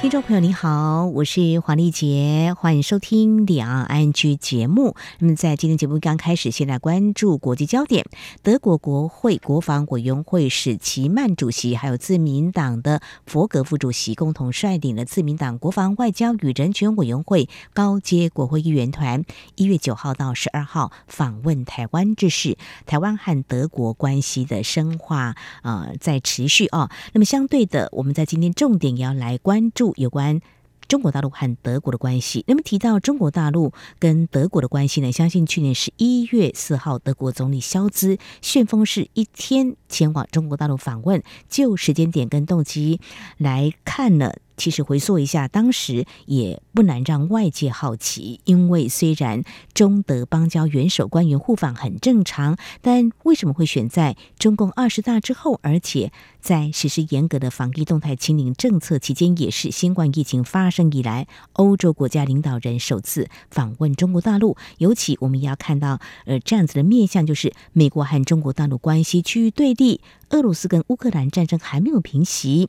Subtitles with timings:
[0.00, 4.96] 听众朋友，你好，我是黄丽杰，欢迎收听两岸 ING 节目。
[5.18, 8.06] 那么，在今天节目刚开始，先来关注国际焦点。
[8.42, 19.22] 德国国会国防委员会史奇曼主席，还有自民党的佛格副主席，共同率领了自民党国防外交与人权委员会高阶国会议员团，
[19.56, 22.56] 一月九号到十二号访问台湾之事。
[22.86, 26.90] 台湾和德国关系的深化，呃，在持续啊、哦。
[27.12, 29.89] 那么，相对的，我们在今天重点也要来关注。
[29.96, 30.40] 有关
[30.88, 35.12] 中国大陆和德国的关系，那么提到中国大陆跟德国的关系呢？
[35.12, 43.00] 相信去年十一月四号，德国总理肖兹旋风式一天前往中国大陆访问，就时间点跟动机
[43.38, 44.32] 来看呢。
[44.60, 64.58] 其实回溯一下，当时也不难让外界好奇，因为虽然中德邦交元首官员互访很正常，但为什么会选在中共二十大之后，而且在实施严格的防疫动态清零政策期间，也是新冠疫情发生以来，欧洲国家领导人首次访问中国大陆。
[64.76, 70.02] 尤其我们也要看到，呃，这样子的面向就是美国和中国大陆关系趋于对立。
[70.30, 72.68] 俄罗斯跟乌克兰战争还没有平息，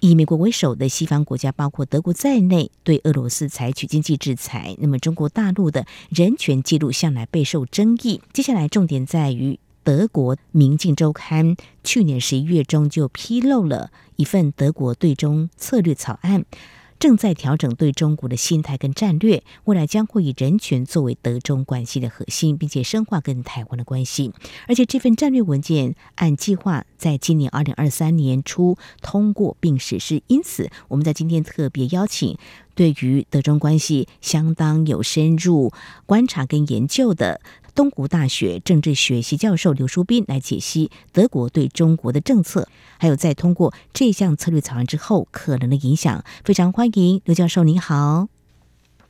[0.00, 4.76] 以美国为首的西方国家，包括德国在内，对俄罗斯采取经济制裁。
[4.78, 8.20] 那么，中国大陆的人权记录向来备受争议。
[8.32, 16.44] 接下来重点在于，德国《明镜周刊》去年十一月中就披露了一份德国对中策略草案。
[16.98, 24.32] 正在调整对中国的心态跟战略，未来将会以人权作为德中关系的核心，并且深化跟台湾的关系。
[24.66, 30.22] 而且这份战略文件按计划在今年二零二三年初通过并实施。
[30.26, 32.36] 因此，我们在今天特别邀请
[32.74, 35.72] 对于德中关系相当有深入
[36.04, 37.40] 观察跟研究的。
[37.78, 42.66] 东吴大学政治学系教授刘淑斌来解析德国对中国的政策，
[42.98, 46.24] 还有在通过这项策略草案之后可能的影响。
[46.42, 48.26] 非常欢迎刘教授，您好。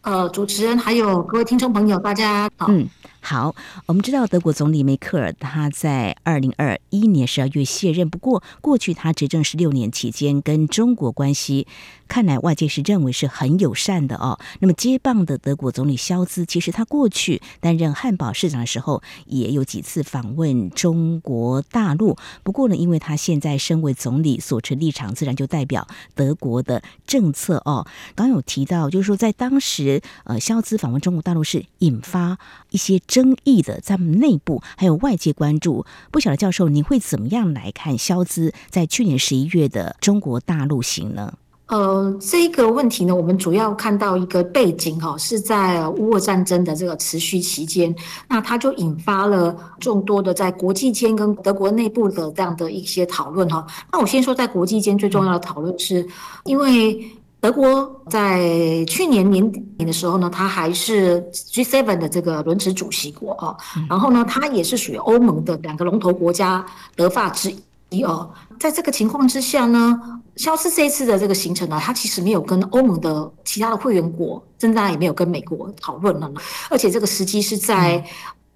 [0.02, 2.66] 呃，主持人还有各位听众朋友，大家好。
[2.68, 2.86] 嗯。
[3.28, 8.08] 好，我们知道德国总理梅克尔他在二零二一年十二月卸任。
[8.08, 11.66] 不过，过去他执政十六年期间，跟中国关系
[12.08, 14.40] 看来外界是认为是很友善的哦。
[14.60, 22.16] 那么接棒的德国总理肖兹，其实他过去担任汉堡市长的时候，也有几次访问中国大陆。
[22.42, 27.86] 不过呢，因为他现在身为总理，所持立场自然就代表德国的政策哦。
[28.14, 32.38] 刚有提到，就是说在当时，呃，肖兹访问中国大陆是引发
[32.70, 32.98] 一些。
[33.18, 41.34] 争议的，在内部还有外界关注，不晓得教授，你会怎么样来看萧兹在去年十一月的中国大陆行呢？
[41.66, 47.92] 呃，这个问题呢，我们主要看到一个背景哈，是在乌俄战争的这个持续期间，
[48.28, 53.66] 那它就引发了众多的在国际间跟德国内部的这样的一些讨论哈。
[53.90, 56.06] 那我先说在国际间最重要的讨论，是
[56.44, 57.04] 因为。
[57.40, 63.56] 德国在去年年底的时候呢，它还是 G7 的这个轮值主席国啊，
[63.88, 66.66] 然后呢，它也是属于欧盟的两个龙头国家
[66.96, 67.54] 德法之
[67.90, 68.28] 一哦。
[68.58, 76.28] 在这个情况之下呢，肖斯这一次的这个行程呢，他其实没有跟欧盟的其他的会员国，甚至也没有跟美国讨论了，
[76.68, 78.04] 而且这个时机是在。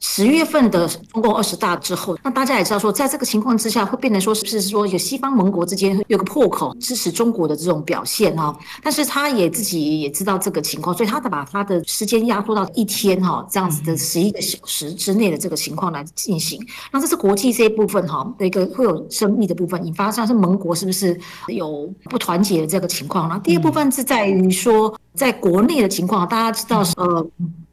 [0.05, 8.55] 十月份的中共二十大之后，那大家也知道说，在这个情况之下，会变成说是不是说有西方盟国之间有个破口支持中国的这种表现哈？
[8.83, 16.61] 但是他也自己也知道这个情况，所以他把他的时间压缩到一天哈，这样子的十一个小时之内的这个情况来进行。
[16.91, 23.29] 那这是国际这一部分哈的一个会有争议的部分，引发像是盟国是不是有不团结的这个情况？
[23.29, 27.25] 那第二部分是在于说，在国内的情况，大家知道呃。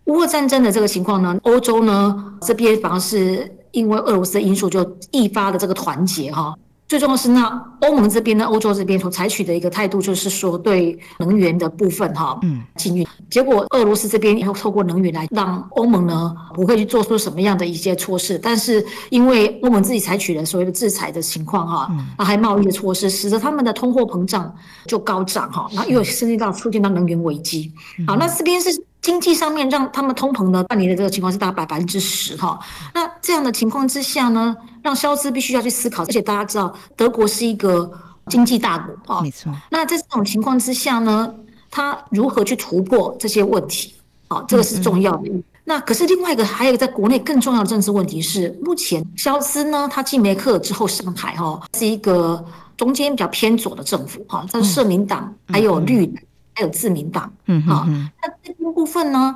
[0.09, 6.53] 乌俄战争的这个情况呢，欧洲呢这边反而是因为俄罗斯的因素就易发的这个团结哈。
[6.87, 13.05] 最重要是那欧盟这边呢，欧洲这边所采取的一个态度就是说对能源的部分哈，嗯，禁运。
[13.29, 21.87] 结果俄罗斯这边又透过能源来让欧盟呢不会去做出什么样的一些措施，但是因为欧盟自己采取了所谓的制裁的情况哈，
[22.17, 24.51] 那还贸易的措施，使得他们的通货膨胀
[24.87, 27.71] 就高涨哈，然后又甚至到促进到能源危机。
[28.07, 28.71] 好，那这边是。
[29.01, 32.59] 经济上面让他们通膨的半年的这个情况是达百分之十哈，
[32.93, 37.89] 那这样的情况之下呢，让萧兹必须要去思考，而且大家知道德国是一个
[38.27, 39.51] 经济大国哈，没错。
[39.69, 41.33] 那在这种情况之下呢，
[41.71, 43.93] 他如何去突破这些问题？
[44.27, 45.31] 啊，这个是重要的。
[45.63, 52.43] 那可是另外一个还有在国内更重要的政治问题是，目前肖斯呢，他继梅克尔之后上台哈，是一个
[52.75, 56.13] 中间比较偏左的政府哈，但是社民党还有绿。
[56.59, 57.31] 还有自民党。
[57.45, 59.35] 嗯好，那这边部分呢？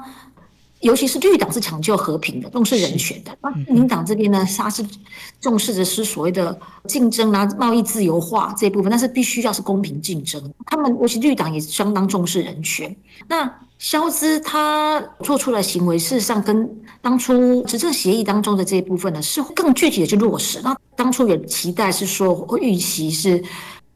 [0.81, 3.31] 尤其是绿党是抢救和平的，重视人权的。
[3.41, 4.85] 那自民党这边呢，他是
[5.39, 6.59] 重视的是所谓的
[6.89, 10.53] 竞争啊、贸易自由化这一部分，但是必须要是公平竞争。
[10.65, 12.93] 他们尤其绿党也相当重视人权。
[13.29, 13.49] 那
[13.79, 16.69] 萧兹他做出的行为，事实上跟
[17.01, 20.59] 当初执政协议当中的这一部分呢，是更具体的去落实。
[20.61, 23.41] 那当初也期待是说，会预期是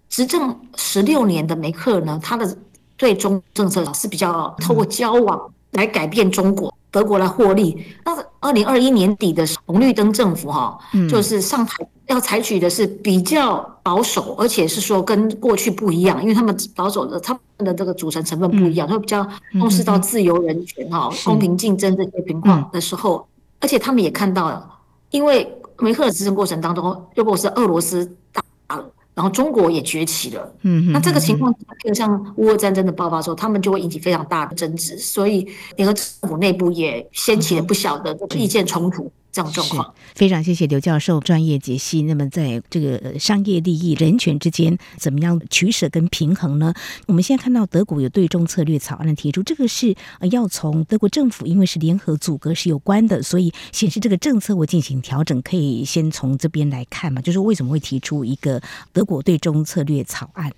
[0.08, 2.58] 执政十六年的梅克尔呢，他的
[2.98, 6.74] 对中政策是比较透过交往来改变中国。
[6.90, 7.86] 德国来获利。
[8.06, 19.28] 那二零二一年底的红绿灯政府哈，就是上台要采取的是比较保守，而且是说跟过去不一样，因为他们保守的他们的这个组成成分不一样，会比较
[19.60, 23.28] 重视到自由人权哈、公平竞争这些情况的时候，
[23.60, 24.68] 而且他们也看到了，
[25.12, 25.46] 因为
[25.80, 28.42] 梅克尔执政过程当中，如果是俄罗斯打
[28.78, 28.86] 了。
[29.18, 31.52] 然后中国也崛起了，嗯，那这个情况，
[31.84, 39.12] 就像乌俄战争的爆发之后，他们就会引起非常大的争执，所以联合政府内部也掀起了不小的意见冲突。
[39.38, 42.02] 这种状况，非常谢谢刘教授专业解析。
[42.02, 46.74] 那么，在这个商业利益、人权之间，怎么样取舍跟平衡呢？
[47.06, 49.96] 我们现在看到德国有对中策略草案的提出，这个是
[50.32, 55.40] 要从德国政府，因为是联合组阁是有关的，所以显示这个政策会进行调整。
[55.44, 58.60] 可以先从这边来看嘛，就是为什么会提出一个
[58.92, 60.52] 德国对中策略草案？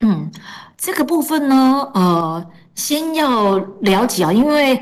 [0.00, 0.30] 嗯，
[0.76, 4.78] 这个部分呢，呃，先要了解啊，因为。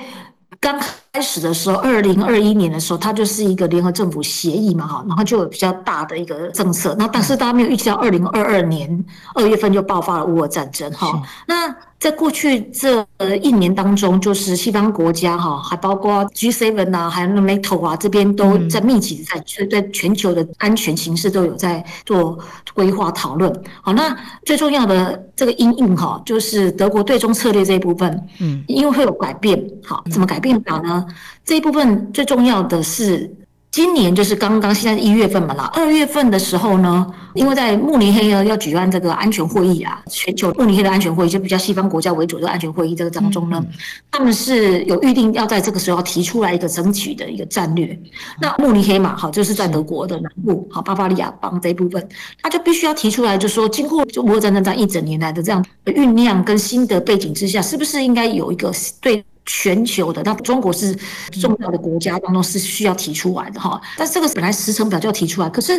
[0.60, 0.76] 刚
[1.18, 6.94] 开始的时候，二零二一年的时候，它就是一个联合政府协议嘛，哈，然后就有比较大的一个政策。
[6.96, 9.04] 那但是大家没有预计到二零二二年
[9.34, 11.74] 二月份就爆发了乌俄战争，哈，那。
[11.98, 13.04] 在过去这
[13.42, 22.38] 一年当中，就是西方国家哈，还包括 G7 啊，还有 NATO 啊，这边都在密集在对全球的安全形势都有在做
[22.72, 23.52] 规划讨论。
[23.82, 24.16] 好，那
[24.46, 31.04] 最重要的这个因应哈，就是德国对中策略这一部分，嗯，因为会有改变，好，怎么改变法呢？
[31.44, 33.30] 这一部分最重要的是。
[33.70, 43.62] 今年就是刚刚现在一月份嘛啦，二月份的时候呢，因为在慕尼黑呢要举办这个安全会议啊，全球慕尼黑的安全会议就比较西方国家为主的安全会议这个当中呢，
[44.10, 47.96] 他们是有预定要在这个时候提出来一个整体的一个战略。
[48.40, 52.08] 那慕尼黑嘛，好，就是在德国的南部，好，巴伐利亚邦这一部分，
[52.42, 58.72] 他就必须要提出来，就说经过就乌俄战争这样一整年来的这样酝酿跟新的背景之下，是不是应该有一个
[59.02, 59.22] 对。
[59.48, 60.94] 全球的，那中国是
[61.40, 65.72] 重要的国家当中是需要提出来的哈，但是这个本来时程表就要提出来，可是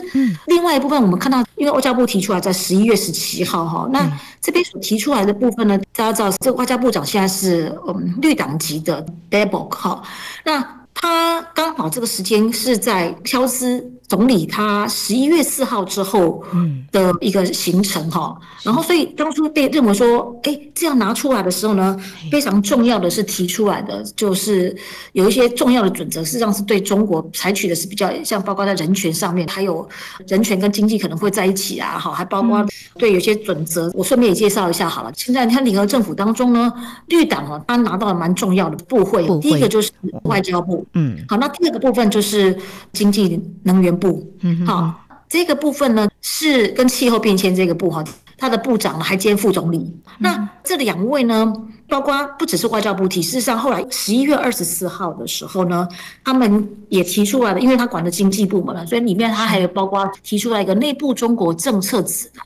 [0.47, 4.11] 另外一部分我们看到，因为外交部提出来在十一月十七号哈，那
[4.41, 10.01] 这边所提出来的部分呢，大家知道这个外交部长现在是嗯绿党籍的 Baerbock 哈，
[10.43, 13.98] 那他刚好这个时间是在萧兹。
[14.09, 16.43] 总理他十一月四号之后
[16.91, 21.95] 的一个行程哈，然后所以当初被认为说，哎，这样拿出来的时候呢，
[22.31, 24.75] 非常重要的是提出来的就是
[25.11, 29.87] 有一些重要的准则，实际上是对中国采取的是比较像，包括在人权上面，还有
[30.27, 32.65] 人权跟经济可能会在一起啊，哈，还包括
[32.97, 35.11] 对有些准则，我顺便也介绍一下好了。
[35.15, 36.73] 现在你看联合政府当中呢，
[37.09, 39.91] 绿党啊，他拿到了蛮重要的部会，第一个就是
[40.23, 42.57] 外交部，嗯，好，那第二个部分就是
[42.91, 43.98] 经济能源。
[43.99, 44.25] 部，
[44.65, 48.03] 好，这个部分呢是跟气候变迁这个部哈，
[48.37, 49.93] 他的部长还兼副总理。
[50.17, 51.53] 那这两位呢，
[51.87, 55.87] 包括不只是外交部提，事实上后来十一月二十四号的时候呢，
[56.23, 62.43] 他们也提出来了，因为他管的经济部门了，所以里面他还有包括提出来一个内部中国政策指南。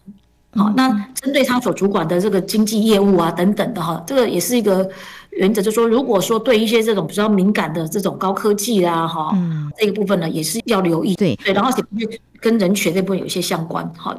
[0.55, 4.89] 好，那针对他所主管的这个经济业务啊等等的哈，这个也是一个。
[5.35, 11.15] 原则就是说，如果说对一些这种比较敏感的这种高科技啊，哈，嗯，这个部分呢也是要留意。
[11.15, 12.07] 对对，然后也
[12.39, 14.15] 跟人权这部分有一些相关，哈。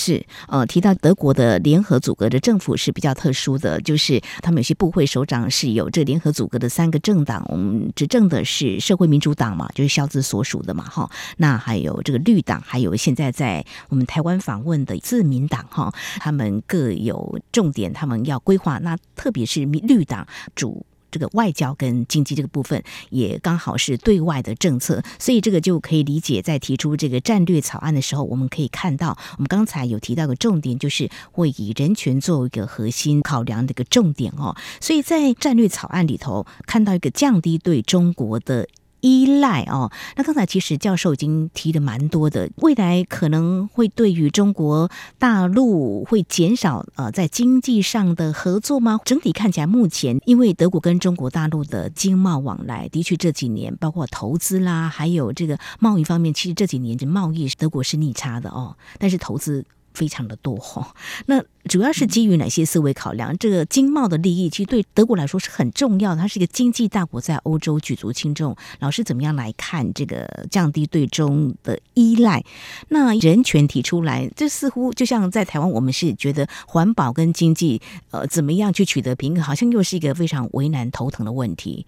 [0.00, 20.24] 是，呃，提到德国的联合组阁的政府是比较特殊的，就是他们有些部会首长是有这联合组阁的三个政党，我们执政的是社会民主党嘛，就是萧兹所属的嘛，哈，那还有这个绿党，还有现在在我们台湾访问的自民党，哈，他们各有重点，他们要规划，那特别是绿党
[20.54, 20.86] 主。
[21.10, 34.56] 这个外交跟经济这个部分也刚好是对外的政策，所以这个就可以理解，在提出这个战略草案的时候，我们可以看到，我们刚才有提到个重点，就是会以人权作为一个核心考量的一个重点哦。
[34.80, 38.68] 所以在战略草案里头看到一个降低对中国的。
[39.00, 48.98] 依赖哦，那刚才其实教授已经提的蛮多的，未来可能会对于中国大陆会减少呃在经济上的合作吗？
[49.04, 59.64] 整体看起来，目前因为德国跟中国大陆的经贸往来的确这几年包括投资啦，还有这个贸易方面，其实这几年的贸易德国是逆差的哦，但是投资。
[59.98, 60.94] 非常的多哈。
[61.26, 63.36] 那主要是基于哪些思维考量？
[63.36, 68.56] 这个经贸的利益其实对德国来说是很重要的，它是一个经济大国，在欧洲举足轻重。
[68.78, 72.44] 老师怎么样来看这个降低对中的依赖？
[72.88, 81.84] 那人权提出来，这似乎就像在台湾，我们是觉得环保跟经济呃怎么样去取得平衡，好像又是一个非常为难头疼的问题。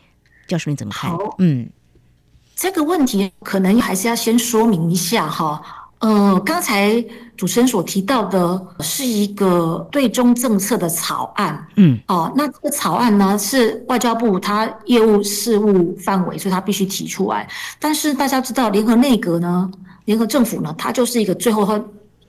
[0.48, 1.16] 教授你怎么看？
[1.38, 1.70] 嗯。
[2.56, 7.04] 这个问题可能还是要先说明一下哈，呃，刚才
[7.36, 17.46] 主持人所提到的是一个对中政策的草案，嗯，哦，那这个草案呢是外交部它业务事务范围，所以它必须提出来。
[17.78, 19.70] 但是大家知道，联合内阁呢，
[20.06, 21.78] 联合政府呢，它就是一个最后它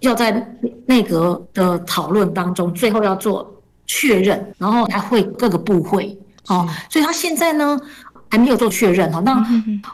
[0.01, 0.46] 要在
[0.86, 3.50] 内阁的讨论当中，最后要做
[3.88, 7.80] 确认，然后还会各个部会，哦，所以它现在呢。
[8.31, 9.45] 还没有做确认哈，那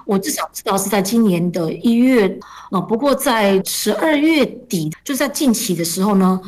[0.06, 2.40] 我至少知道是在今年的一月
[2.70, 2.80] 啊。
[2.80, 6.40] 不过在十二月底，就在近期的时候呢，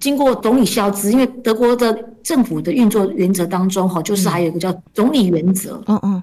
[0.00, 5.82] 经过总理消资，因为德国的政府的运作原则当中哈，就是还有一个叫总理原则。
[5.86, 6.22] 嗯嗯，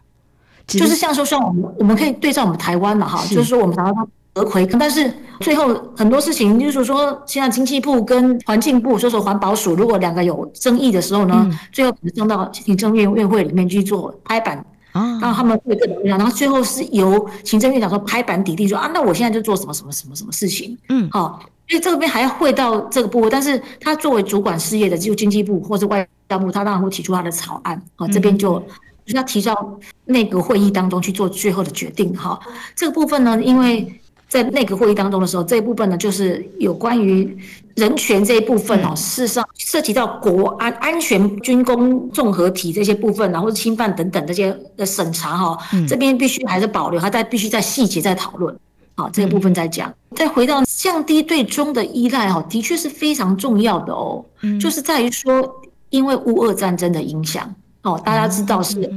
[0.66, 3.94] 就是像说像我们我们可以对照我们台湾嘛哈，就是说我们台湾
[4.34, 14.66] 德魁，但是最后很多事情，就是说现在经济部跟环境部，说说环保署，如果两个有争议的时候呢，最后可能送到行政院院会里面去做拍板。
[14.92, 28.60] 啊，然后他们会各种然后最后是由行政院长说拍板底定说啊，那我现在就做什么什么什么什么事情，嗯，好，所以这边还要汇到这个部分，但是他作为主管事业的，就经济部或者外交部，他当然会提出他的草案，啊，这边就
[29.06, 32.40] 就是要提到内阁会议当中去做最后的决定，哈，
[32.76, 33.98] 这个部分呢，因为。
[34.32, 37.38] 在内阁会议当中的时候，这一部分呢，就是有关于
[37.76, 48.56] 人权这一部分哦，事实上涉及到国安、安全、军工综合体这些部分，然后侵犯等等这些的审查哈，这边必须还是保留，还在必须在细节再讨论，
[48.96, 49.94] 好，这个部分再讲。
[50.16, 54.24] 再回到降低对中的依赖哈，的确是非常重要的哦，
[54.60, 55.50] 就是在于说，
[55.90, 57.54] 因为乌俄战争的影响。
[57.84, 58.88] 哦，大家知道是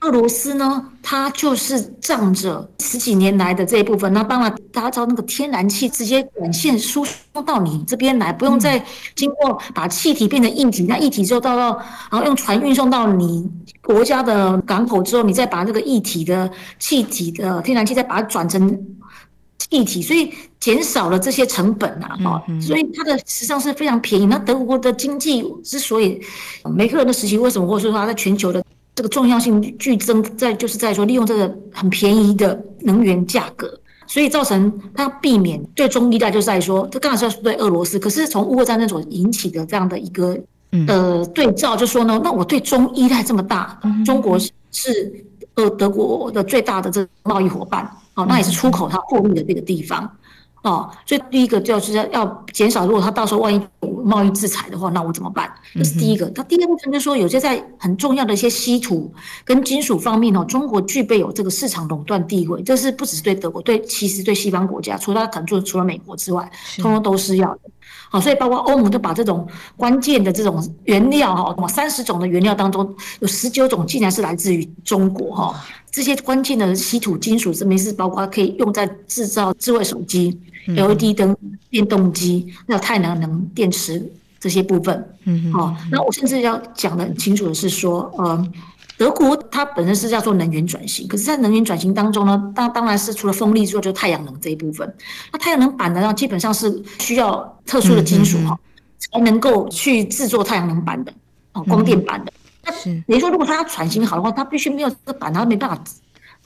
[0.00, 8.84] 俄罗斯呢，它就是仗着十几年来的这一部分，那当然大家知道那个天然气直接管线输送到你这边来，不用再
[9.14, 11.78] 经过把气体变成液体，那液体之后到到，
[12.10, 13.50] 然后用船运送到你
[13.82, 18.78] 国家的港口之后，你再把那个液体的气体的天然气再把它转成。
[19.74, 24.26] 气体，所以减少了这些成本啊，哈，所以它的实际上是非常便宜。
[24.26, 26.20] 那德国的经济之所以
[26.76, 28.62] 梅克尔的时期为什么或者说它在全球的
[28.94, 33.68] 这个重要性剧增，在就是在说利用这个很便宜的能源价格，
[34.06, 40.38] 所以造成它避免对中依赖，就是在说这刚才是对俄罗斯，可是从乌俄战争所引起的这样的一个
[40.86, 44.38] 呃对照，就说呢，那我对中依赖这么大，中国
[44.70, 47.90] 是呃德国的最大的这个贸易伙伴。
[48.14, 50.08] 哦，那也是出口它货运的这个地方，
[50.62, 53.58] 哦，所以第一个就是要减少，如果它到时候万一
[54.04, 55.50] 贸易制裁的话，那我怎么办？
[55.74, 56.26] 这是第一个。
[56.30, 59.12] 它第二部分就是说，有些在很重要的一些稀土
[59.44, 67.60] 跟金属方面哦，中国具备有这个市场垄断地位，这是不只是对德国，对其实对西方国家，除了可能就除了美国之外，通通都是要的。
[68.10, 69.46] 好，所以包括欧盟都把这种
[69.76, 75.64] 关键的这种原料哈，三十种的原料当中，有十九种竟然是来自于中国哈。
[75.90, 81.36] 这些关键的稀土金属，这边是包括可以用在制造智慧手机、LED 灯、
[81.70, 85.16] 电动机，还有太阳能电池这些部分。
[85.24, 88.52] 嗯，好，那我甚至要讲的很清楚的是说，呃，
[88.96, 94.94] 德国它本身是要做能源转型，可是，在能源转型当中呢，当当然是除了风力之外，就是太阳能这一部分。
[95.32, 98.58] 那太阳能板呢，基本上是需要特殊的金属哈，
[98.98, 101.12] 才能够去制作太阳能板的，
[101.52, 102.32] 哦，光电板的。
[102.62, 102.72] 那
[103.06, 105.82] 你说，如果它要转型好的话，它必须没有这个板，它没办法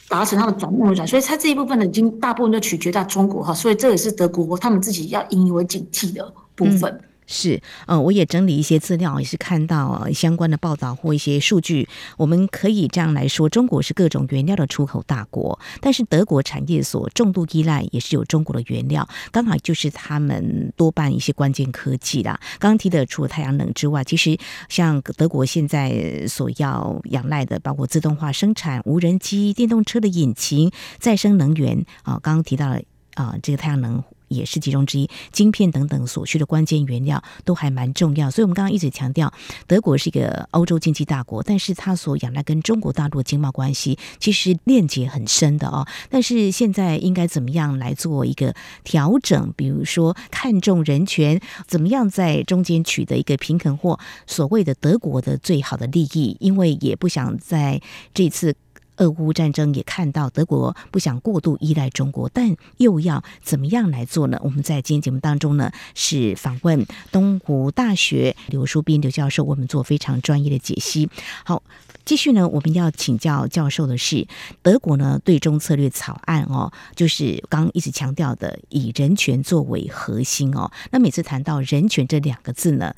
[0.09, 7.01] 达成他的转运转，所以他这一部分呢，已经大部分都取决在中国哈，所以这也是德国他们自己要引以为警惕的部分。
[7.31, 11.87] 是，呃，我也整理一些资料，也是看到相关的报道或一些数据。
[12.17, 22.41] 我们可以这样来说，中国是各种原料的出口大国，但是德国产业所重度依赖也是有中国的原料，刚好就是他们多半一些关键科技啦。
[22.59, 24.39] 刚刚提的除了太阳能之外，其实
[24.71, 32.81] 像德国现在所要仰赖的，包括自动化生产、无人机、电动车的引擎、再生能源啊，刚刚提到了
[33.17, 34.03] 啊，这个太阳能。
[34.29, 39.33] 也是其中之一，晶片等等所需的关键原料都还蛮重要，所以我们刚刚一直强调，
[39.67, 45.87] 德国是一个欧洲经济大国，但是它所仰赖跟中国大陆的经贸关系其实链接很深的哦。
[46.09, 48.55] 但是现在应该怎么样来做一个
[48.85, 49.53] 调整？
[49.57, 56.37] 比如说看重人权，怎么样在中间取得一个平衡，或所谓的德国的最好的利益？
[56.41, 57.81] 因为也不想在
[58.13, 58.55] 这次。
[58.99, 64.39] 俄乌战争也看到德国不想过度依赖中国，但又要怎么样来做呢？
[64.43, 71.09] 我们在今天节目当中呢，是访问东吴大学刘淑斌刘教授，为我们做非常专业的解析。
[71.45, 71.63] 好，
[72.05, 74.27] 继续呢，我们要请教教授的是，
[74.63, 80.71] 德国呢对中策略草案哦，就是刚刚一直强调的以人权作为核心哦。
[80.91, 82.95] 那每次谈到人权这两个字呢，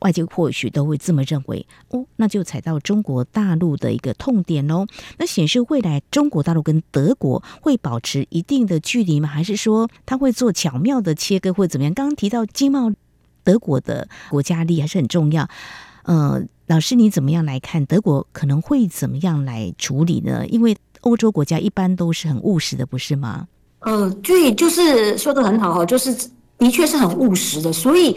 [0.00, 4.86] 外界或许都会这么认为哦，那就踩到中国大陆的一个痛点喽。
[5.18, 9.28] 那显示未来中国大陆跟德国会保持一定的距离吗？
[9.28, 11.92] 还是说他会做巧妙的切割，或者怎么样？
[11.92, 12.90] 刚刚提到经贸，
[13.44, 15.48] 德国的国家力还是很重要。
[16.04, 20.46] 呃，老师你怎么样来看德国可能会怎么样来处理呢？
[20.48, 23.46] 因为欧洲国家一般都是很务实的，不是吗？
[23.80, 26.12] 呃，对，就是说的很好哈，就是
[26.56, 28.16] 的确是很务实的，所以。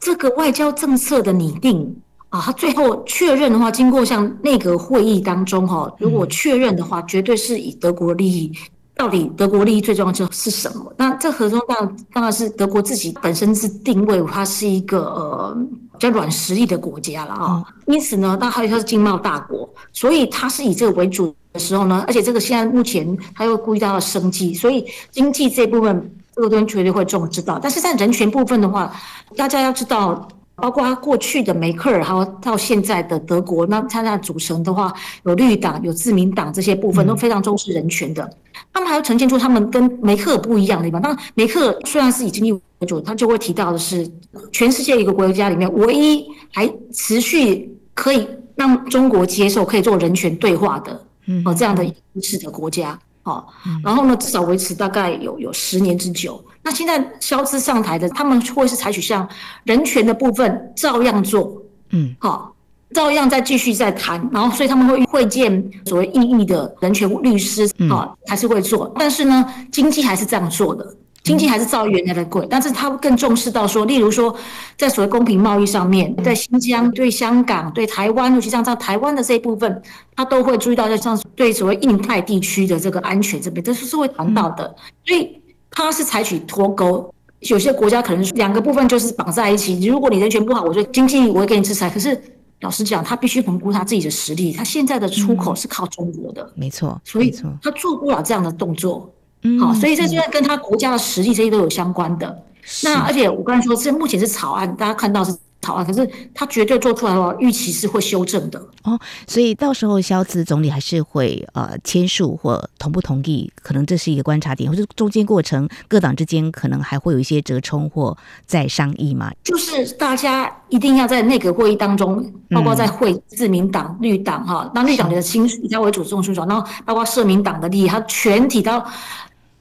[0.00, 1.96] 这个外交政策的拟定
[2.28, 8.52] 啊，他最后确认的话，经过像内阁会议当中哈，如果确认的话，绝对是以德国利益。
[8.94, 10.92] 到底德国利益最重要的是什么？
[10.96, 15.56] 那这核中当然当然是德国自己本身是定位，它是一个呃
[15.92, 17.64] 比较软实力的国家了啊。
[17.86, 26.14] 因此呢，那还有它是经贸大国，所以它是以这个为主的时候呢，而且这个现在目前它又顾及到了生计，所以经济这部分。
[26.38, 28.94] 这个东西绝对会重视到，但是在人权部分的话，
[29.36, 38.22] 大家要知道，包括他过去的梅克尔，还有到现在的德国，那他那组成的话，有绿党、有自民党这些部分都非常重视人权的。
[38.22, 38.34] 嗯、
[38.72, 41.02] 他们还要呈现出他们跟梅克尔不一样的地方。
[41.02, 44.08] 当然，梅克尔虽然是以经济为主，他就会提到的是，
[44.52, 51.92] 全世界一个国家里面唯一还持续可以让中国接受、可以做人权对话的，嗯，哦这样的一
[52.22, 52.96] 式的国家。
[53.28, 53.44] 哦，
[53.84, 56.42] 然后呢，至少维持大概有有十年之久。
[56.62, 59.26] 那现在肖兹上台的，他们会是采取像
[59.64, 62.54] 人权的部分照样做，嗯，好，
[62.92, 64.26] 照样再继续再谈。
[64.32, 68.92] 然后，所以他们会会见所谓异议的人权律师，啊，还是会做。
[68.98, 70.94] 但是呢，经济还是这样做的。
[71.28, 74.34] 经济还是照原来的贵，但是他更重视到说，例如说，
[74.78, 79.82] 在所谓公平贸易上面，在新疆、对香港、对台湾，尤其像在台湾的这一部分，
[80.16, 84.74] 他都会注意到，像对所谓印太地区的这个安全这边，这是会谈到的。
[85.04, 85.38] 所以
[85.70, 89.86] 他是采取脱钩，有些国家可能两个部分就是绑在一起。
[89.86, 91.90] 如果你人权不好，我觉得经济我会给你制裁。
[91.90, 92.18] 可是
[92.62, 97.30] 老实讲，他必须评估他自己的实力，他现在的出口是靠中国的，没错，所以
[97.62, 99.12] 他做不了这样的动作。
[99.60, 102.44] 好，所以这现在跟他国家的实力这些都有相关的。
[102.82, 108.62] 那而且我刚才说，这目前是草案，大家看到是草案，可是他绝对做出来的话，预期是会修正的。
[108.82, 119.32] 哦，所以到时候肖兹总理还是会呃签署或同不同意，可能这是一个观察点，或者中间过程各党之间可能还会有一些折冲或再商议嘛。
[119.44, 128.86] 就是大家一定要在内阁会议当中，包括在会自民党、绿党哈，那绿党的亲属以他为主动出手，然后包括社民党的利益，他全体到。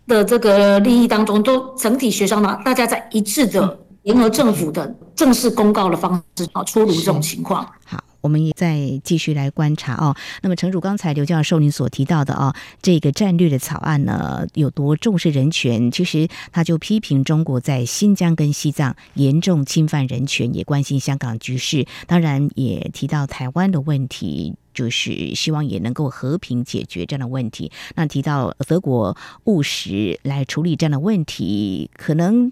[0.08, 7.68] 的这个利益当中，都整体协商呢，大家在一致的联合政府的正式公告的方式啊出炉这种情况。
[7.86, 10.16] 好，我们也再继续来观察哦。
[10.42, 15.92] 那么，诚如刚才刘教授您所提到的哦，这个战略的草案呢，有多重视人权？
[15.92, 24.56] 其实他就批评中国在新疆跟西藏严重侵犯人权，也关心香港局势，当然也提到台湾的问题。
[24.74, 27.72] 就是希望也能够和平解决这样的问题。
[27.96, 32.52] 那提到德国务实来处理这样的问题，可能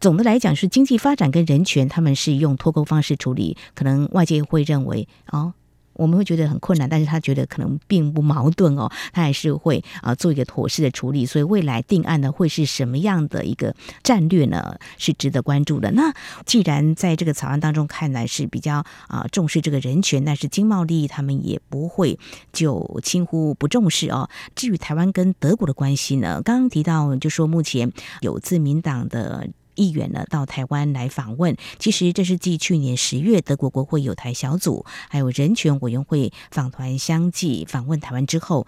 [0.00, 5.52] 总的来讲是经济发展跟人权，他们是用脱钩方式处理，可能外界会认为哦。
[5.94, 14.78] 我们会觉得很困难，但是他觉得可能并不矛盾哦，他还是会啊做一个妥适的处理，所以未来定案呢会是什么样的一个战略呢？
[14.96, 15.90] 是值得关注的。
[15.90, 16.14] 那
[16.46, 22.18] 既然在这个草案当中看来是比较啊重视这个人权，但是经贸利益他们也不会
[22.50, 24.30] 就轻忽不重视哦。
[24.54, 29.48] 至于台湾跟德国的关系呢，刚刚提到就说目前有自民党的。
[29.80, 38.66] 议员呢到台湾来访问，其实这是继去年十月德国国会友台小组还有人权委员会访团相继访问台湾之后，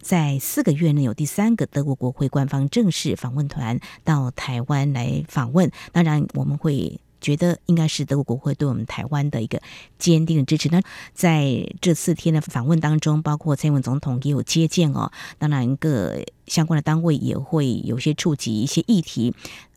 [0.00, 5.70] 在四个月内有第三个德国国会官方正式访问团到台湾来访问。
[5.92, 9.60] 当然，我们会觉得应该是德国国会对我们台湾的一个
[9.98, 10.68] 坚定的支持。
[10.70, 10.82] 那
[11.14, 15.10] 在这四天的访问当中，包括蔡英文总统也有接见哦。
[15.38, 19.34] 当然，各相关的单位也会有些触及一些议题。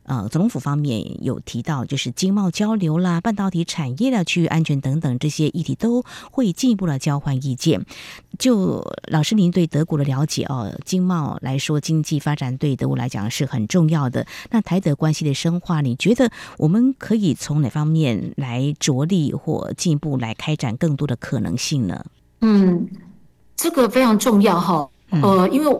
[0.07, 7.85] 呃，总统府方面有提到，就是经贸交流啦、半导体产业的区域安全等等这些议题，都会进一步的交换意见。
[8.39, 14.25] 就老师您对德国的了解哦，经贸来说，经济发展对德国来讲是很重要的。
[14.49, 22.05] 那台德关系的深化，你觉得我们可以从哪方面来着力或进一步来开展更多的可能性呢？
[22.41, 22.87] 嗯。
[23.57, 25.77] 这个非常重要哈，呃，因为。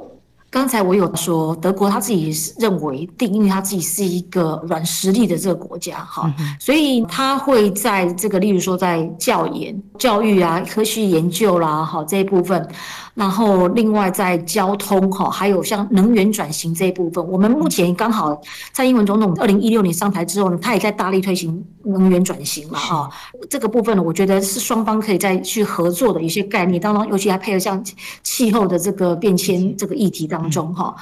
[0.58, 12.67] 刚才我有说，德国他自己认为定义他自己是一个软实力的这个国家哈，所以他会在这个，例如说在教研、教育啊、科学研究啦，哈这一部分，
[13.13, 18.41] 然后另外在交通哈，还有像能源转型这一部分，我们目前刚好
[18.74, 23.08] 蔡英文总统二零一六年上台之后呢，他也在大力推行能源转型嘛哈，
[23.48, 27.80] 这个部分呢，我觉得是双方可以再去合作的一些概念当中，尤其还配合像
[28.24, 30.96] 气候的这个变迁这个议题当中哈，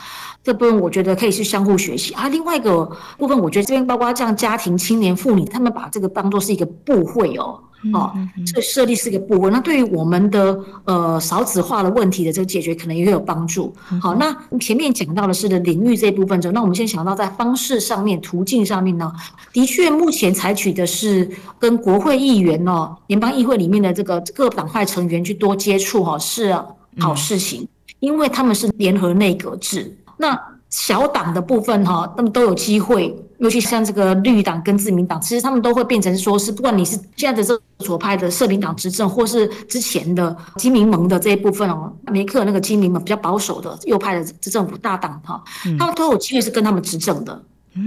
[0.43, 2.27] 这部分我觉得可以是相互学习啊。
[2.29, 7.59] 另外一个部分，我觉得这边包括像家庭、青年、妇女，他们把这个当做是一个部会哦，
[7.93, 8.11] 哦，
[8.45, 13.73] 这个设立是一个部会，那对于我们的呃少子化的问题的这个解决，可能也有帮助。
[14.01, 19.11] 好，那前面讲到的是的领域这一部分中，那我们先想到在方式上面、途径上面呢，
[19.53, 21.29] 的确目前采取的是
[21.59, 26.55] 跟国会议员哦、联邦议会里面的这个各党派成员去多接触哈，是
[26.99, 27.67] 好事情。
[28.05, 30.39] 因为他们是联合内阁制，那
[30.69, 45.43] 小党的部分哈，他们都有机会，尤其像这个绿党跟自民党，其实他们都会变成说是，不管你是现在的这左派的社民党执政，或是之前的基民盟的这一部分哦，梅克那个基民盟比较保守的右派的这政府大党哈，
[45.79, 47.41] 他们都有机会是跟他们执政的。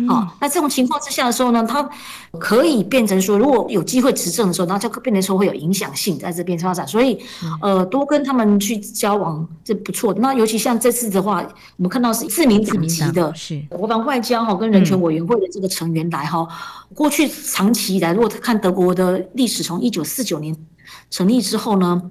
[0.07, 1.83] 好，那这种情况之下的时候呢，它
[2.39, 6.87] 可以变成说，如果有机会执政的时候，那就变成说会有影响性在这边发展。
[6.87, 7.19] 所以，
[7.63, 10.21] 呃，多跟他们去交往是不错的。
[10.21, 11.43] 那尤其像这次的话，
[11.77, 16.47] 我们看到是自民党籍的是国防外交哈跟人权委员会的这个成员来哈。
[16.95, 20.55] 过去长期以来，如果看德国的历史，从一九四九年
[21.09, 22.03] 成立之后呢，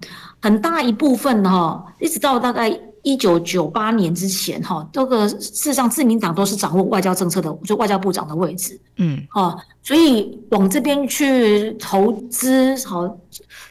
[0.41, 2.79] 很大一部分哈，一直到大概。
[3.03, 13.17] 一九九八年之前，哈，这个事实上自民党都是掌握外交政策的，就外交部长的位置，嗯，哦，所以往这边去投资，好，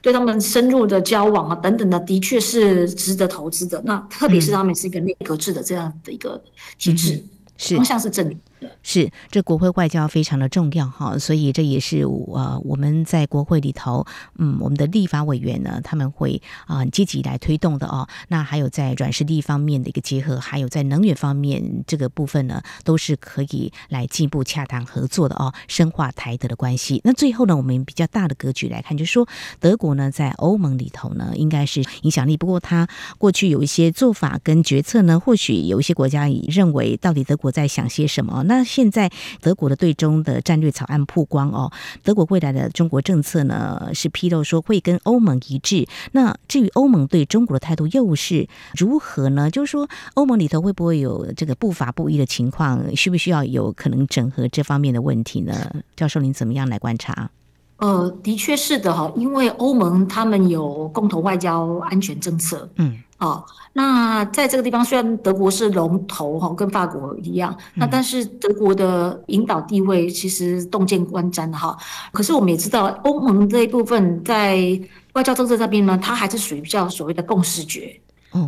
[0.01, 3.83] 对他们深入的交往啊，等等的，的确是值得投资的。
[3.85, 6.43] 那特别是他们是一个内阁制的这样的一个
[6.79, 7.77] 体制，嗯、是。
[7.77, 8.37] 方向是正确。
[8.83, 14.07] 是，这国会外交非常的重要哈，所以这也是呃我们在国会里头，
[14.39, 18.09] 嗯，我们的立法委员呢，他们会啊积极来推动的哦。
[18.29, 27.01] 那还有在软实力方面的一个结合，还有在能源方面这个部分呢，都是可以来进一步洽谈合作的哦，深化台德的关系。
[27.05, 29.29] 那最后呢，我们比较大的格局来看，就是说
[29.61, 32.37] 德国呢在欧盟里头呢，应该是影响力。
[32.37, 32.89] 不过他
[33.19, 38.45] 过去有一些做法跟决策呢，或许有一些国家也认为，到底德国在想些什么？
[38.47, 41.71] 那现在德国的对中的战略草案曝光哦，
[42.03, 45.87] 德国未来的中国政策呢是披露说会跟欧盟一致。
[46.13, 49.51] 那至于欧盟对中国的态度又是如何呢？
[49.51, 52.95] 就是说欧盟里头会不会有这个步伐不一的情况？
[52.97, 55.55] 需不需要有可能整合这方面的问题呢？
[55.95, 57.31] 教授，您怎么样来观察？
[57.79, 63.03] 呃，的确是的哈，因为欧盟他们有共同外交安全政策，嗯。
[63.19, 71.75] 哦，那在这个地方，虽然德国是龙头哈，跟法国一样，那但是德国的引导地位其实洞见观瞻哈。
[72.13, 74.79] 可是我们也知道，欧盟这一部分在
[75.15, 77.99] 外交政策这边呢，它还是属于比较所谓的共识决。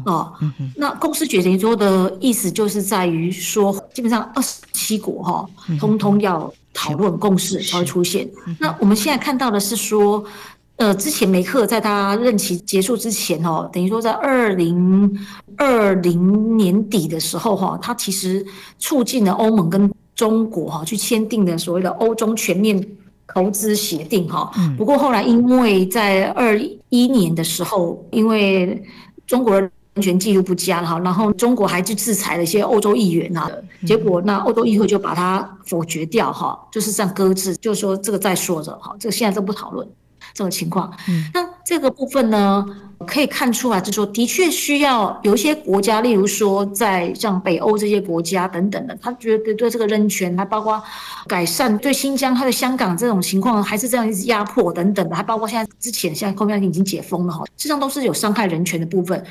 [0.05, 0.35] 哦，
[0.77, 5.49] 那共识决等于说的意思就是在于说，基本上二十七国哈，
[5.81, 8.29] 通通要讨论共识才会出现。
[8.61, 10.23] 那我们现在看到的是说。
[10.79, 15.13] 呃，之前梅克在他任期结束之前哦，等于说在二零
[15.57, 18.47] 二零年底的时候哈，他其实
[18.79, 22.81] 促进了欧盟跟中国哈去签订的所谓的欧中全面
[23.27, 24.53] 投资协定哈。
[24.77, 26.57] 不过后来因为在二
[26.91, 28.81] 一年的时候，因为
[29.27, 33.51] 中国人权记录不佳哈，然后中国还去制裁了一些欧洲议员啊，
[33.85, 39.85] 结果那欧洲议会就把它否决掉哈，就是这样搁置，就是说这个再说着哈，这个现在都不讨论。
[40.35, 40.93] 这种情况，
[41.35, 42.65] 那这个部分呢，
[43.07, 50.83] 可以看出来，就是说，的确需要有一些国家，例如说，在像北欧这些国家等等的，他觉得对这个人权，还包括
[51.27, 59.23] 改善对新疆、还有香港这种情况，还是这样一直压迫等等的，还包括现在之前，现在 COVID 已经解封了哈，实际上都是有伤害人权的部分，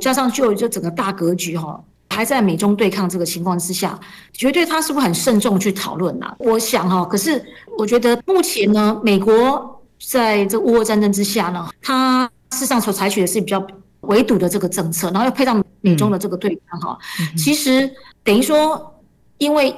[0.00, 3.98] 加上就就整个大格局哈，还在美中对抗这个情况之下，
[4.32, 6.34] 绝对他是不是很慎重去讨论呐？
[6.38, 7.44] 我想哈，可是
[7.78, 9.70] 我觉得目前呢，美国。
[10.06, 13.66] 在这乌俄战争之下呢，他事实上所采取的是比较
[14.00, 16.98] 围堵的这个政策，然后又配上美中的这个对抗哈，
[17.36, 17.90] 其实
[18.22, 19.00] 等于说，
[19.38, 19.74] 因为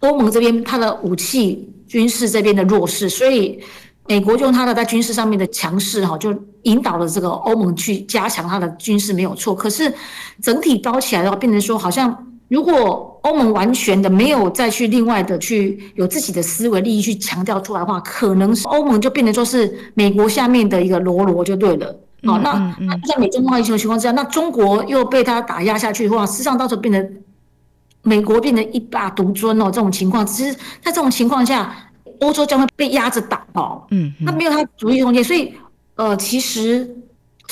[0.00, 3.62] 欧盟这边它的武器军事这边的弱势，所以
[4.08, 9.94] 美国就用它的在军事上面的强势哈，就引导了这个欧盟去加强它的军事没有错，可是
[10.42, 12.28] 整体包起来的话，变成说好像。
[12.52, 21.86] 如果欧盟完全的没有再去另外的去有自己的思维利益去强调出来的话，可能是欧盟就变成说是美国下面的一个罗罗就对了。
[22.24, 27.16] 好，那那在美中贸易战的情况之下，那中国又被他打压下去的话，实际上到时候变成
[28.02, 31.74] 美国变成一霸独尊哦，这种情况，其实在这种情况下，
[32.20, 35.54] 欧洲将会被压着打哦，嗯，那没有他主义空间，所以
[35.94, 36.98] 呃，其实。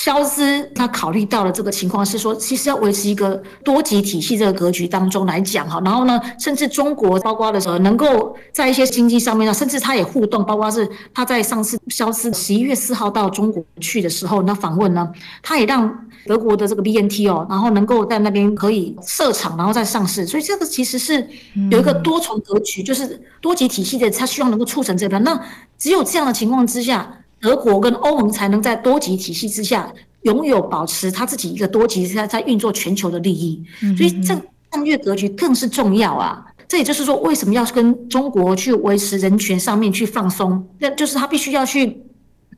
[0.01, 15.07] 萧兹他考虑到了这个情况是说，其实要维持一个多级体系这个格局当中来讲哈，然后呢，甚至中国包括的时候，能够在一些经济上面呢，甚至他也互动，包括是他在上次萧兹十一月四号到中国去的时候，那访问呢，
[15.43, 21.29] 他也让德国的这个 BNT 哦，然后能够在那边可以设厂，然后再上市，所以这个其实是
[21.71, 25.19] 有一个多重格局，就是多级体系的，他希望能够促成这个。
[25.19, 25.39] 那
[25.77, 27.19] 只有这样的情况之下。
[27.41, 33.63] 德国跟欧盟才能在多极体系之下拥有保持他自己一个多极在在运作全球的利益，
[33.97, 34.35] 所以这
[34.71, 36.45] 战略格局更是重要啊！
[36.69, 40.65] 这也就是说，为什么要跟中国去维持人权上面去放松？
[40.79, 42.01] 那就是他必须要去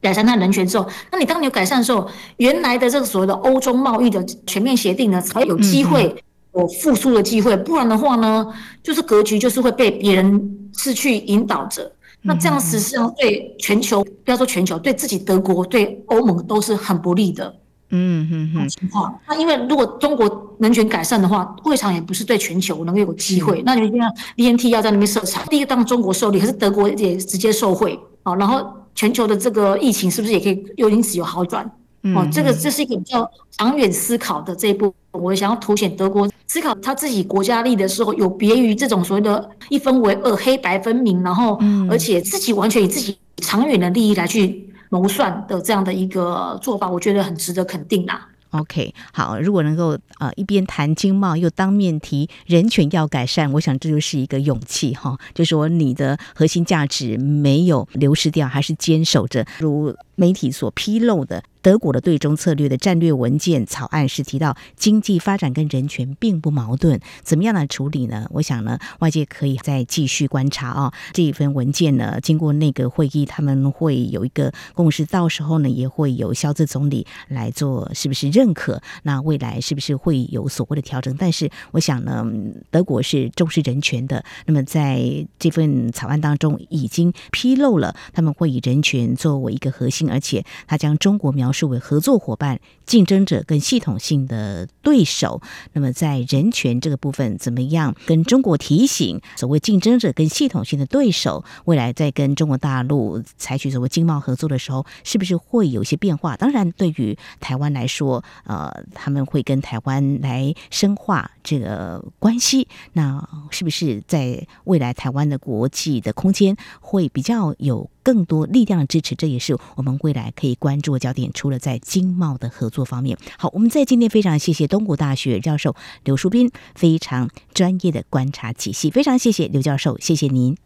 [0.02, 6.14] 改善他人权之后，那你当你有改善的时候，原来的这个所谓的欧洲贸易的全面协定呢，才有机会
[6.54, 7.56] 有复苏的机会。
[7.56, 8.46] 不然的话呢，
[8.82, 11.90] 就是格局就是会被别人失去引导着。
[12.22, 17.54] 那这样实际上对全球，不要说全球，对自己德国、对欧盟都是很不利的。
[17.90, 18.68] 嗯嗯嗯。
[18.68, 23.62] 情况，那因为如果中国人权改善的话，未尝也不是对全球能够有机会。
[23.66, 28.34] 那你像 BNT 要在那边设厂，第一个当中国受利，可是德国也直接受惠啊。
[28.36, 31.70] 然后全球的这个疫情是不是也可以又因此有好转？
[32.14, 34.92] 哦，这个这是一个比较长远思考的这一步。
[35.12, 48.26] 我想要凸显德国思考他自己国家利益的时候，有别于这种所谓的一分为二、黑白分明，然后而且自己完全以自己长远的利益来去谋算的这样的一个做法，我觉得很值得肯定啦。
[48.50, 61.42] OK，好，如果能够呃一边谈经贸，又当面提人权要改善，我想这就是一个勇气哈，就是说你的核心价值没有流失掉，还是坚守着，如媒体所披露的。
[61.62, 68.26] 德国的对中策略的战略文件草案是提到经济发展跟人权并不矛盾，怎么样来处理呢？
[68.32, 78.82] 我想呢，外界可以再继续观察啊、这一份文件呢，经过那个会议，他们会有一个共识，到时候呢，也会有肖兹总理来做是不是认可？
[79.04, 81.14] 那未来是不是会有所谓的调整？
[81.16, 82.26] 但是我想呢，
[82.72, 95.40] 德国是重视人权的，那么在这份草案当中已经披露了他们会以人权作为一个核心，而且他将中国描述为合作伙伴、竞争者跟系统性的对手。
[95.72, 106.36] 那么，在人权这个部分，怎么样跟中国提醒所谓竞争者跟系统性的对手，未来在跟中国大陆采取所谓经贸合作的时候，是不是会有一些变化？
[106.36, 112.66] 当然，对于台湾来说，呃，他们会跟台湾来深化这个关系。
[112.94, 119.14] 那是不是在未来台湾的国际的空间会比较有更多力量的支持？
[119.14, 121.30] 这也是我们未来可以关注的焦点。
[121.32, 130.56] 除了在经贸的合作方面，好，我们在今天非常谢谢东吴大学教授刘淑斌非常专业的观察体系，非常谢谢刘教授，谢谢您。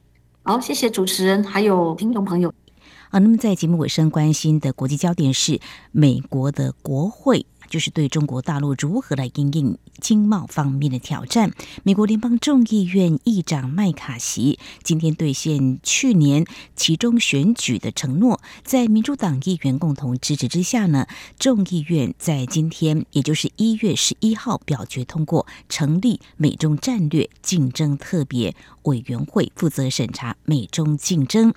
[0.43, 2.55] 好，谢谢主持人，还有听众朋友。
[3.11, 5.61] 啊，那么在节目尾声，关心的国际焦点是
[5.93, 7.47] 美国的国会。
[7.69, 11.53] 就是对中国大陆如何来应应经贸方面的挑战，
[11.83, 21.07] 美国联邦众议院议长麦卡锡今天兑现去年其中选举的承诺，在民主党议员共同支持之下呢，
[21.39, 31.55] 众议院在今天，也就是一月十一号表决通过成立美中战略竞争特别委员会，负责审查美中竞争。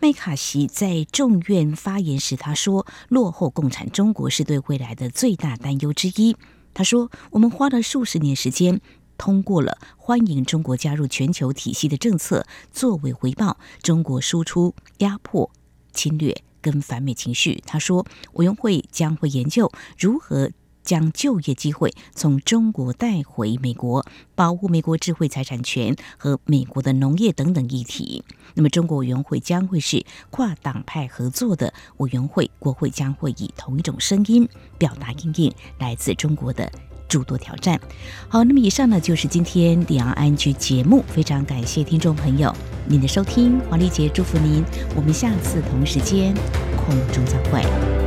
[0.00, 6.36] 麦卡锡在众院发言时，他说：“落后共产中国是对未来的最大担忧之一。”
[6.72, 8.80] 他说：“我们花了数十年时间，
[9.16, 15.50] 通过了欢迎中国加入全球体系的政策，作为回报，中国输出压迫、
[15.92, 20.52] 侵略跟反美情绪。”他说：“委员会将会研究如何。”
[20.84, 28.24] 将就业机会从中国带回美国，保护美国智慧财产权和美国的农业等等议题。
[28.58, 36.68] 那么，中国委员会将会是跨党派合作的委员会，国会将会以同一种声音表达应应来自中国的
[37.06, 37.80] 诸多挑战。
[38.28, 42.52] 好，那么以上呢就是今天两岸安局节目，非常感谢听众朋友
[42.88, 44.64] 您的收听，黄丽杰祝福您，
[44.96, 46.34] 我们下次同时间
[46.76, 47.97] 空中再会。